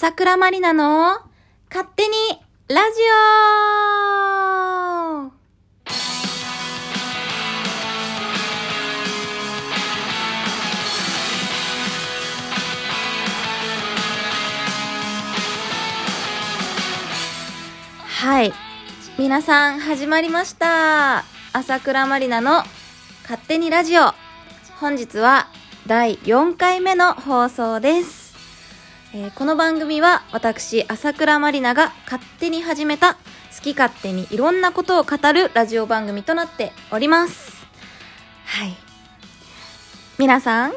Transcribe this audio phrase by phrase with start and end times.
[0.00, 1.18] 朝倉まりなの
[1.68, 2.14] 勝手に
[2.68, 3.14] ラジオ
[18.06, 18.52] はい。
[19.18, 21.24] 皆さん、始まりました。
[21.52, 22.62] 朝倉まりなの
[23.24, 24.12] 勝手にラジオ。
[24.78, 25.48] 本日は
[25.88, 28.17] 第4回目の放送です。
[29.14, 33.20] えーこの番組は私、朝倉まりなが勝手に始めた好
[33.62, 37.66] き勝手にいろんなことを語るラジオ番組となっております。
[38.44, 38.76] はい。
[40.18, 40.72] 皆さん、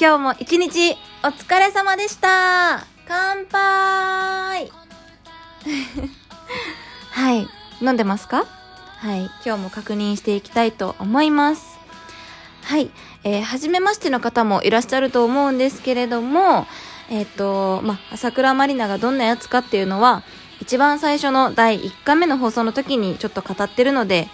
[0.00, 2.86] 今日も一日お疲れ様でした。
[3.08, 4.70] 乾杯
[7.10, 7.48] はい。
[7.80, 8.44] 飲んでますか？
[8.98, 9.30] はい。
[9.44, 11.78] 今日も確認していきたいと思います。
[12.64, 12.90] はい。
[13.24, 16.66] えー、初めましての方もいらっしゃると思うんですけれども、
[17.10, 20.22] えっ、と、まあ、朝倉まりながどんなやつかっていうのは、
[20.60, 24.28] 一番最初の第1回目の放送の時にちょっと語ってるので、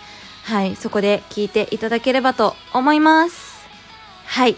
[0.45, 0.77] はい。
[0.77, 3.67] そこで聞いていただければと思います。
[4.27, 4.57] はい。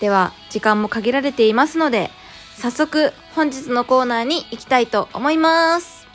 [0.00, 2.10] では、時間も限られていますので、
[2.56, 6.06] 早速、本日のコーナーに行きたいと思います。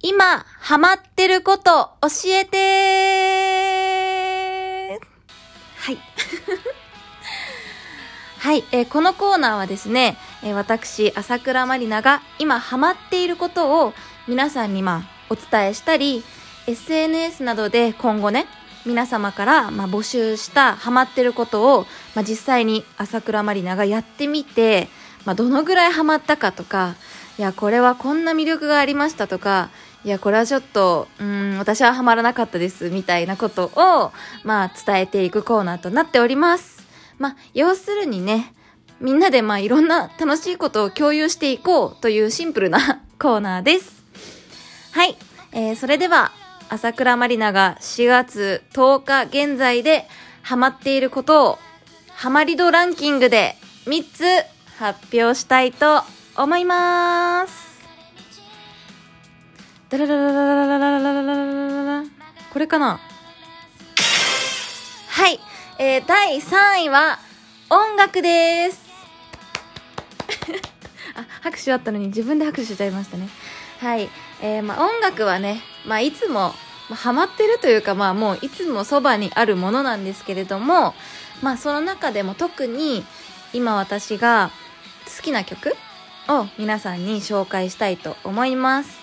[0.00, 2.58] 今、ハマってること、教えて
[5.76, 5.98] はい。
[8.42, 13.94] はい、えーこのコーナーはですね、えー私、朝倉まりなが今ハマっていることを
[14.26, 16.24] 皆さんにまあ、お伝えしたり、
[16.66, 18.46] SNS などで今後ね、
[18.84, 24.88] 皆様からまあ募集したハマってることを、まあ、実際に朝倉まりながやってみて、
[25.24, 26.96] まあ、どのぐらいハマったかとか、
[27.38, 29.70] いや、これはこんな魅力がありましたとか、
[30.04, 34.10] いや、これはちょっと、うん、私はハマらなかったです、みたいなことを、
[34.42, 36.81] まあ、伝えていくコーナーとなっております。
[37.22, 38.52] まあ、要するにね、
[39.00, 44.02] みんなでまあいろんな楽しいことを共有していこうというシンプルなコーナーです。
[44.90, 45.16] はい。
[45.52, 46.32] えー、それでは、
[46.68, 50.08] 朝倉まりなが4月10日現在で
[50.42, 51.58] ハマっていることを
[52.08, 53.54] ハマり度ランキングで
[53.86, 54.24] 3つ
[54.78, 56.02] 発表したいと
[56.36, 57.78] 思います。
[62.52, 62.98] これかな
[65.84, 67.18] えー、第3位は
[67.68, 68.80] 音楽です。
[71.16, 73.28] あ、拍手あったのに自分で拍手しちゃいましたね。
[73.80, 74.08] はい。
[74.40, 76.54] えー、まあ音楽はね、まあいつも、
[76.88, 80.94] まあ、ハマってるというか、まあもういつもそばにあるものなんですけれども、
[81.42, 83.04] まあその中でも特に
[83.52, 84.52] 今私が
[85.16, 85.74] 好きな曲
[86.28, 89.00] を皆さんに紹介したいと思います。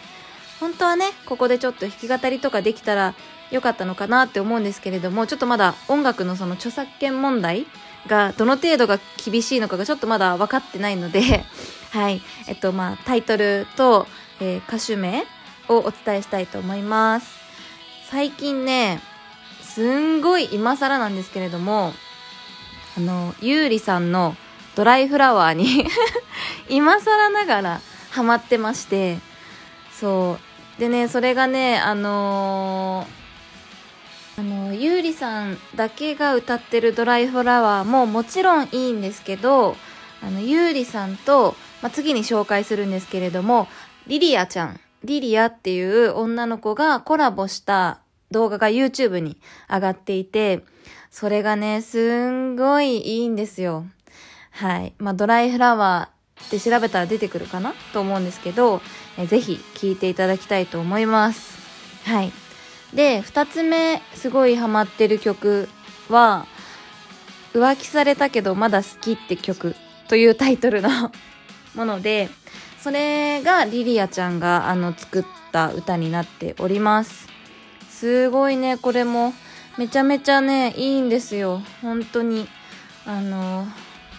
[0.62, 3.16] 本当はね、ここでちょっと弾き語りとかできたら
[3.51, 7.65] よかったのかなって思うんですけれども、ちょっとまだ音楽のその著作権問題
[8.07, 11.45] がどの程度が厳しいのかがちょっとまだ分かってないので、
[11.91, 12.21] はい。
[12.47, 14.07] えっと、まあ、タイトルと、
[14.39, 15.25] えー歌手名
[15.67, 17.39] をお伝えしたいと思います。
[18.09, 19.01] 最近ね、
[19.61, 21.93] すんごい今更なんですけれども、
[22.97, 24.35] あの、ゆうりさんの
[24.75, 25.85] ドライフラワーに
[26.69, 29.19] 今更ながらハマってまして、
[29.91, 30.39] そ
[30.77, 30.79] う。
[30.79, 33.19] でね、それがね、あのー、
[34.79, 39.75] ゆうりさんだけが歌ってるドライフラワーももちろんいいんですけど、
[40.23, 43.68] あの、ゆうりさんと、まあ、次に紹介するんですけれども、
[44.07, 48.00] リリアちゃん、リリアっていう女の子がコラボした
[48.31, 49.35] 動画が YouTube に
[49.69, 50.63] 上がっていて、
[51.12, 53.85] それがね、すんごいいいんですよ。
[54.51, 54.94] はい。
[54.97, 58.81] まあ、ドライフラワーって調べたら出てくるかなと思うんですけど、
[59.18, 61.59] えぜひ聴いていただきたいと思います。
[62.06, 62.31] はい。
[62.94, 65.69] で、二つ目、すごいハマってる曲
[66.09, 66.45] は、
[67.53, 69.75] 浮気されたけどまだ好きって曲
[70.07, 70.89] というタイトルの
[71.75, 72.29] もので、
[72.81, 77.27] それがリリアちゃんがあの作った歌になっております。
[77.89, 79.33] すごいね、これも
[79.77, 81.61] めちゃめちゃね、いいんですよ。
[81.81, 82.47] 本当に。
[83.06, 83.67] あの、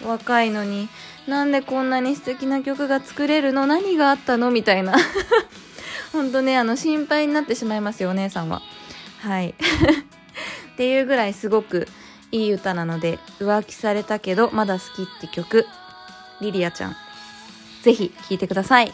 [0.03, 0.89] 若いのに、
[1.27, 3.67] なんでこんなに素敵な曲が作れるの？
[3.67, 4.51] 何があったの？
[4.51, 4.93] みたいな。
[6.11, 8.61] 本当ね、あの、心配になってしまいますよ、お姉さんは。
[9.21, 9.55] はい。
[10.73, 11.87] っていうぐらいすごく
[12.31, 15.67] いい歌なので、浮気されたけどまだ好きって曲、
[16.41, 16.95] リリアちゃん、
[17.83, 18.93] ぜひ聴いてください。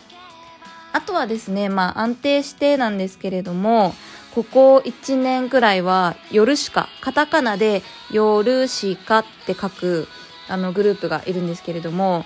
[0.93, 3.95] あとはですね、まあ安定してなんですけれども、
[4.33, 7.81] ここ1年くらいは、夜しか、カタカナで、
[8.11, 10.07] 夜しかって書く、
[10.47, 12.25] あの、グループがいるんですけれども、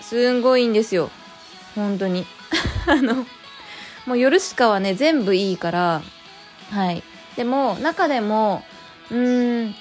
[0.00, 1.10] すんごいんですよ。
[1.74, 2.26] 本当に。
[2.86, 3.26] あの、
[4.08, 6.02] もう夜しかはね、全部いいから、
[6.70, 7.02] はい。
[7.36, 8.64] でも、中でも、
[9.10, 9.74] うん、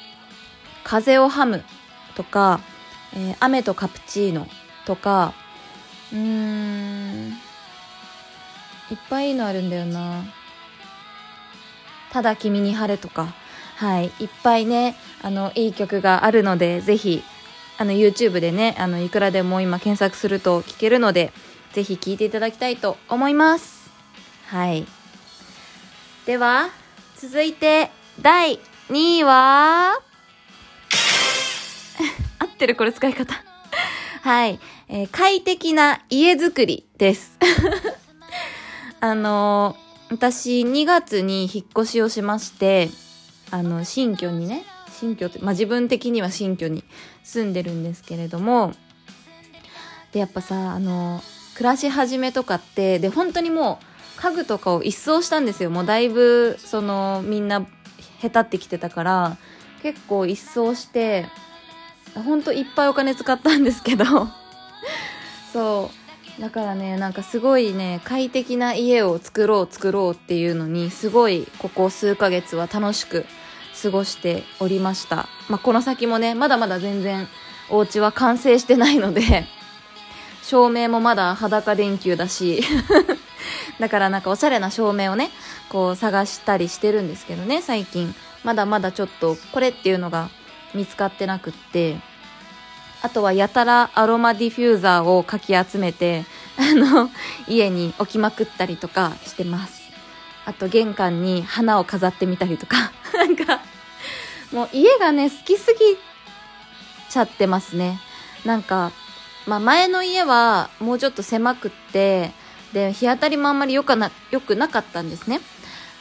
[0.84, 1.64] 風をハム
[2.16, 2.60] とか、
[3.16, 4.48] えー雨とカプチーノ
[4.86, 5.34] とか
[6.12, 7.34] うん
[8.92, 10.24] いっぱいいいのあるんだよな。
[12.12, 13.34] ただ君に晴れとか
[13.76, 14.12] はい。
[14.20, 17.24] いっぱいねあのいい曲があるのでぜひ
[17.78, 21.32] あの YouTube でねあのいくらでも今検索すると聴けるので
[21.74, 23.77] ぜひ聴いていただきたいと思います。
[24.48, 24.86] はい。
[26.26, 26.70] では
[27.18, 27.92] 続いて
[28.22, 28.60] 第
[28.90, 29.94] 2位は？
[32.40, 33.34] 合ってるこれ使い方。
[34.24, 37.38] はい、えー快適な家づくりです。
[39.00, 42.90] あのー私2月に引っ越しをしまして
[43.52, 44.64] あの新居にね
[44.98, 46.86] 新居って、まあ、自分的には新居に
[47.26, 48.74] 住んでるんですけれども
[50.14, 51.22] でやっぱさあの
[51.56, 55.70] 暮らし始めとかってで本当にもう家具とかを一掃したんですよ。
[55.70, 57.66] もうだいぶそのみんな
[58.20, 59.38] へたってきてたから
[59.84, 61.28] 結構一掃して
[62.14, 64.06] 本当いっぱいお金使ったんですけど。
[65.54, 66.42] そう。
[66.42, 73.26] だからねなんかすごいね快適な家を作ろう作ろうっていうのにすごいここ数ヶ月は楽しく
[73.82, 77.28] 過ごしておりました、まあ、この先もねまだまだ全然
[77.70, 79.46] お家は完成してないので
[80.44, 82.62] 照明もまだ裸電球だし。
[83.80, 85.30] だからなんかおしゃれな照明をね
[85.70, 88.14] こう探したりしてるんですけどね最近。
[88.44, 90.30] まだまだちょっとこれっていうのが
[90.74, 91.98] 見つかってなくって。
[93.02, 96.26] あとはやたらアロマディフューザーをかき集めて
[96.58, 97.12] あの
[97.48, 99.84] 家に置きまくったりとかしてます。
[100.46, 102.92] あと玄関に花を飾ってみたりとか。
[103.14, 103.62] なんか
[104.52, 105.98] もう家がね好きすぎ
[107.10, 108.00] ちゃってますね。
[108.46, 108.92] なんか、
[109.46, 112.32] まあ、前の家はもうちょっと狭くって
[112.74, 115.40] で日当たりもあんまりよかなよくなかったんですね。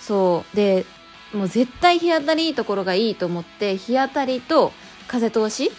[0.00, 0.56] そう。
[0.56, 0.84] で
[1.32, 4.72] もう絶対日当たりいいところがいいと思って日当たりと
[5.08, 5.70] 風通し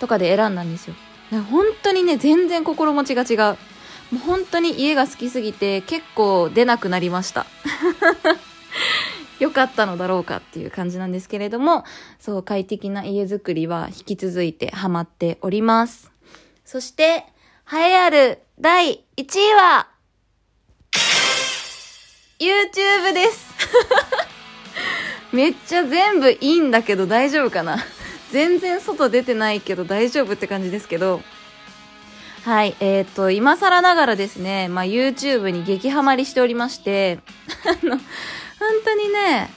[0.00, 0.94] とかで選んだんですよ。
[1.30, 3.56] だ本当にね全然心持ちが違う。
[4.10, 7.46] もう本当に家が好きすぎて結構出なくなりました。
[9.38, 11.84] 良かったのだろうかっていう感じなんですけれども
[12.18, 16.10] そう快適な家づくりは引き続いてハマっております。
[16.64, 17.24] そして
[17.70, 19.88] 栄えある第1位は
[22.38, 23.52] YouTube です。
[25.32, 27.84] めっちゃ全部いいんだけど大丈夫かな？
[28.30, 31.20] 全然外出てないけど大丈夫って感じですけど。
[32.44, 37.18] はいえっ、ー、と今更ながらですね、まあ、YouTube に激ハマりしておりまして。
[37.66, 38.00] あの本
[38.84, 39.50] 当にね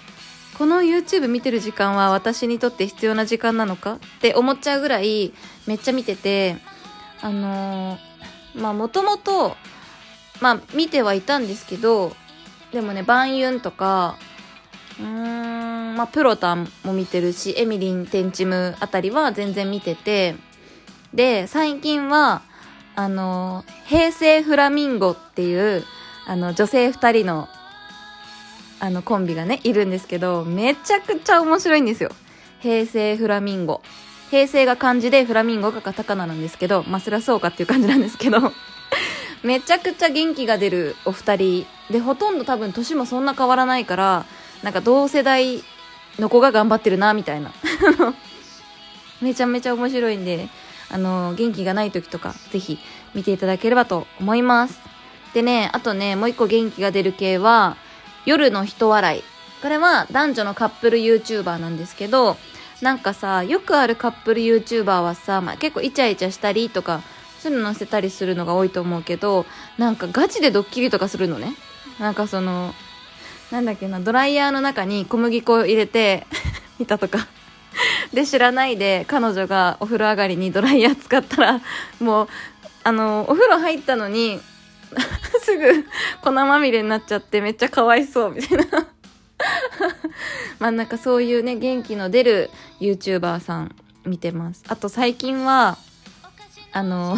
[0.57, 3.93] この YouTube 見てる時間は私にとって必要な時間なのか？
[3.93, 5.33] って思っちゃうぐらい
[5.67, 6.57] めっちゃ見てて
[7.21, 9.55] あのー、まあもともと
[10.39, 12.15] まあ見てはいたんですけど
[12.71, 14.17] でもねバンユンとか
[14.99, 20.35] うーんまあプロタンも見てるしエミリン・テンチムあたりは全然見てて
[21.13, 22.41] で最近は
[22.95, 25.83] あの平成フラミンゴっていう
[26.27, 27.47] あの女性2人の
[28.79, 32.09] あのコンビがねいるんですけどめちゃくちゃ面白いんですよ。
[32.61, 33.81] 平成フラミンゴ。
[34.31, 38.51] 平成が漢字でフラミンゴがカタカナなんですけどまあそりゃそうかっていう感じなんですけど。
[39.43, 41.65] めちゃくちゃ元気が出るお二人。
[41.89, 44.25] でほとんど多分年もそんな変わらないから
[44.63, 45.63] なんか同世代
[46.19, 47.51] の子が頑張ってるなみたいな。
[49.21, 50.47] めちゃめちゃ面白いんで
[50.89, 52.79] あの元気がない時とかぜひ
[53.13, 54.79] 見ていただければと思います。
[55.33, 57.77] でねあとねもう一個元気が出る系は
[58.25, 59.23] 夜の人笑い。
[59.61, 62.35] これは男女のカップル YouTuber なんですけど
[62.81, 67.01] なんかさよくあるカップル YouTuber はさ、まあ、結構イチャイチャしたりとか
[67.41, 69.47] そういうの載せたりするのが多いと思うけど
[69.79, 71.55] なんかガチでドッキリとかするのね。
[71.99, 72.73] なんかその
[73.51, 76.27] なんだっけなドライヤーの中に小麦粉を入れて
[76.77, 77.27] 見たとか。
[78.13, 81.61] で知らないで彼女がお風呂上がりにドライヤー使ったら
[82.01, 82.27] もう
[82.83, 84.41] あのお風呂入ったのに
[85.41, 85.85] すぐ
[86.21, 88.65] 粉まみれになっちゃってめっちゃかわいそうみたいな。
[90.59, 94.63] まあなんかそういうね元気の出る YouTuber さん見てます。
[94.67, 95.77] あと最近は
[96.71, 97.17] あの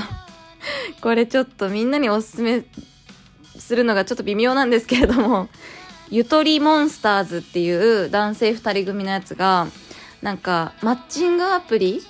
[1.01, 2.63] これちょっとみんなにおすすめ
[3.57, 5.50] するのがちょっと微妙なんですけれども
[6.10, 9.67] ゆとりモンスターズっていう男性2人組のやつが
[10.22, 12.01] なんかマッチングアプリ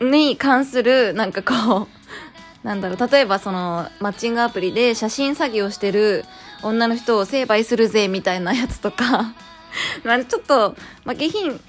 [0.00, 1.88] に関するなんかこう
[2.66, 6.24] なんだろう例えばそのマッチングアプリで写真詐欺をしてる
[6.62, 9.34] 女の人を成敗するぜみたいなやつとか
[10.04, 11.60] まあちょっと、まあ、下品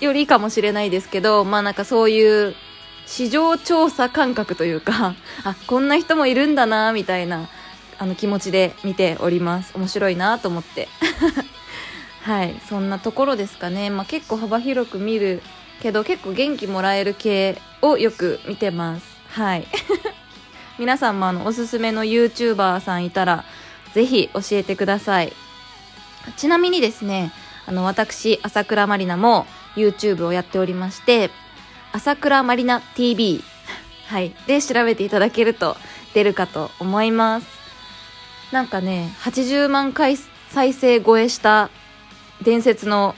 [0.00, 2.54] よりかもしれないですけどまあなんかそういう
[3.06, 7.48] 市場調査感覚というかあこんな人もいるんだなみたいな
[7.98, 9.72] あの気持ちで見ております。
[9.76, 10.88] 面白いなと思って。
[12.22, 12.60] はい。
[12.68, 15.42] そんなところですかね、まあ、結構幅広く見る
[15.80, 19.06] けど結構元気もらえる系をよく見てます。
[19.28, 19.66] はい。
[20.78, 23.44] 皆さんもあのおすすめの YouTuber さんいたら
[23.92, 25.32] ぜひ教えてください。
[26.36, 27.32] ちなみにですね
[27.66, 29.46] あの私朝倉まりなも
[29.76, 31.30] YouTube をやっておりまして
[31.94, 33.40] 朝倉まりな TV
[34.08, 34.34] はい。
[34.48, 35.76] で調べていただけると
[36.12, 37.46] 出るかと思います。
[38.50, 40.16] なんかね80万回
[40.50, 41.70] 再生超えした
[42.42, 43.14] 伝説の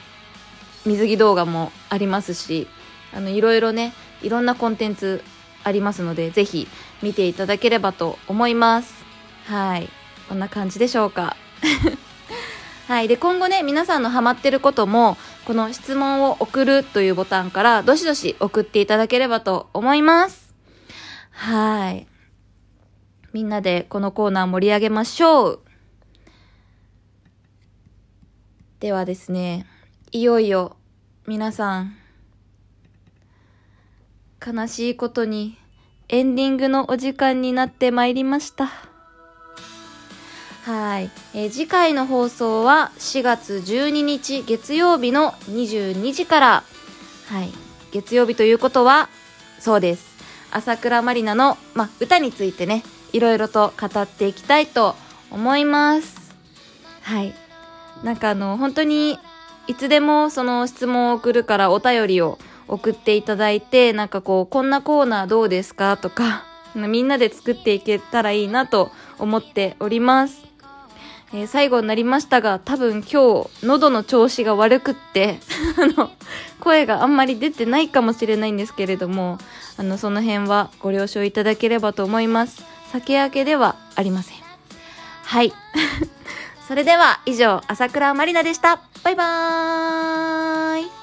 [0.85, 2.67] 水着動画もありますし
[3.13, 5.23] あのいろいろねいろんなコンテンツ
[5.63, 6.67] ありますのでぜひ
[7.01, 8.93] 見ていただければと思います。
[9.47, 9.89] はい。
[10.29, 11.35] こんな感じでしょうか。
[12.87, 13.07] はい。
[13.07, 15.17] で今後ね皆さんのハマってることも
[15.47, 20.53] この質問を送るというボタンからどしどし送っていただければと思います。
[21.31, 22.05] はい。
[23.31, 25.59] みんなでこのコーナー盛り上げましょう。
[28.81, 29.65] ではですね
[30.11, 30.75] いよいよ
[31.27, 31.95] 皆さん
[34.45, 35.57] 悲しいことに
[36.09, 38.86] エンディングのお時間になってまいりました。
[40.67, 46.63] はい、えー、次回の放送は4月12日月曜日の22時から。
[47.27, 47.53] はい。
[47.93, 49.07] 月曜日ということは
[49.59, 50.17] そうです。
[50.51, 52.83] 朝倉まりなの、ま、歌についてね
[53.13, 54.95] いろいろと語っていきたいと
[55.31, 56.35] 思います。
[57.01, 57.33] はい。
[58.03, 59.17] なんかあの本当に
[59.67, 66.43] いつでもその質問を送るからお便りを送っていただいて、なんかこう、こんなコーナーどうですかとか、
[66.75, 70.46] みんなで作っていけたらいいなと思っております。
[71.33, 75.39] えー、最後になりましたが、多分今日、喉の調子が悪くって、
[75.77, 76.11] あの、
[76.59, 79.37] 声があんまり出てないかもしれないんですけれども、
[79.77, 82.63] あの、その辺はご了承いただければと思います。
[82.91, 84.37] 酒明けではありません。
[85.23, 85.53] はい。
[86.67, 88.79] それでは以上、朝倉まりなでした。
[89.03, 90.96] バイバーイ